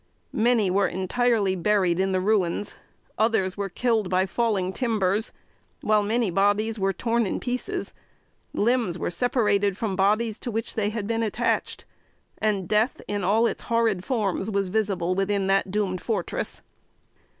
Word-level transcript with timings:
Many 0.33 0.71
were 0.71 0.87
entirely 0.87 1.55
buried 1.55 1.99
in 1.99 2.11
the 2.11 2.19
ruins, 2.19 2.75
others 3.19 3.55
were 3.55 3.69
killed 3.69 4.09
by 4.09 4.25
falling 4.25 4.73
timbers, 4.73 5.31
while 5.81 6.01
many 6.01 6.31
bodies 6.31 6.79
were 6.79 6.91
torn 6.91 7.27
in 7.27 7.39
pieces. 7.39 7.93
Limbs 8.51 8.97
were 8.97 9.11
separated 9.11 9.77
from 9.77 9.95
bodies 9.95 10.39
to 10.39 10.49
which 10.49 10.73
they 10.73 10.89
had 10.89 11.05
been 11.05 11.21
attached, 11.21 11.85
and 12.39 12.67
death, 12.67 12.99
in 13.07 13.23
all 13.23 13.45
its 13.45 13.61
horrid 13.69 14.03
forms, 14.03 14.49
was 14.49 14.69
visible 14.69 15.13
within 15.13 15.45
that 15.45 15.69
doomed 15.69 16.01
fortress. 16.01 16.63